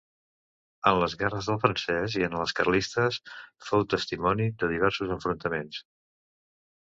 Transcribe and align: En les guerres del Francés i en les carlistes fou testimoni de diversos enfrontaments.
En 0.91 0.95
les 1.01 1.15
guerres 1.17 1.49
del 1.49 1.59
Francés 1.65 2.15
i 2.21 2.23
en 2.27 2.37
les 2.39 2.53
carlistes 2.59 3.19
fou 3.67 3.85
testimoni 3.95 4.49
de 4.63 4.71
diversos 4.75 5.13
enfrontaments. 5.17 5.83